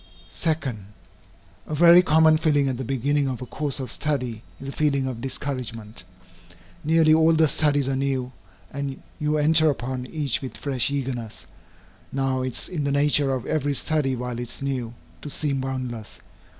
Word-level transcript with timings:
2. 0.35 0.55
A 1.67 1.75
very 1.75 2.01
common 2.01 2.35
feeling 2.35 2.67
at 2.67 2.77
the 2.77 2.83
beginning 2.83 3.27
of 3.27 3.39
a 3.39 3.45
course 3.45 3.79
of 3.79 3.91
study, 3.91 4.41
is 4.59 4.67
a 4.67 4.71
feeling 4.71 5.05
of 5.05 5.21
discouragement. 5.21 6.05
Nearly 6.83 7.13
all 7.13 7.33
the 7.33 7.47
studies 7.47 7.87
are 7.87 7.95
new, 7.95 8.31
and 8.73 9.03
you 9.19 9.37
enter 9.37 9.69
upon 9.69 10.07
each 10.07 10.41
with 10.41 10.57
fresh 10.57 10.89
eagerness. 10.89 11.45
Now, 12.11 12.41
it 12.41 12.57
is 12.57 12.67
in 12.67 12.83
the 12.83 12.91
nature 12.91 13.31
of 13.31 13.45
every 13.45 13.75
study 13.75 14.15
while 14.15 14.39
it 14.39 14.49
is 14.49 14.59
new, 14.63 14.95
to 15.21 15.29
seem 15.29 15.61
boundless. 15.61 16.19